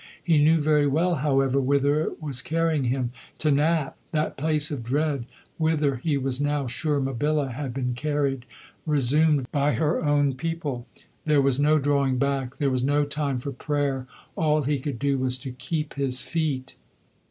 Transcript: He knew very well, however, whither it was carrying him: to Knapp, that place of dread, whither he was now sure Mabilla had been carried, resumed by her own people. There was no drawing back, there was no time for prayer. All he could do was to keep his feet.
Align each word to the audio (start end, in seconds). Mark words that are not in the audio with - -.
He 0.23 0.43
knew 0.43 0.59
very 0.59 0.87
well, 0.87 1.17
however, 1.21 1.61
whither 1.61 2.01
it 2.01 2.19
was 2.23 2.41
carrying 2.41 2.85
him: 2.85 3.11
to 3.37 3.51
Knapp, 3.51 3.97
that 4.13 4.35
place 4.35 4.71
of 4.71 4.83
dread, 4.83 5.27
whither 5.59 5.97
he 5.97 6.17
was 6.17 6.41
now 6.41 6.65
sure 6.65 6.99
Mabilla 6.99 7.51
had 7.51 7.71
been 7.71 7.93
carried, 7.93 8.45
resumed 8.87 9.45
by 9.51 9.73
her 9.73 10.03
own 10.03 10.33
people. 10.33 10.87
There 11.25 11.39
was 11.39 11.59
no 11.59 11.77
drawing 11.77 12.17
back, 12.17 12.57
there 12.57 12.71
was 12.71 12.83
no 12.83 13.03
time 13.05 13.37
for 13.37 13.51
prayer. 13.51 14.07
All 14.35 14.63
he 14.63 14.79
could 14.79 14.97
do 14.97 15.19
was 15.19 15.37
to 15.37 15.51
keep 15.51 15.93
his 15.93 16.23
feet. 16.23 16.77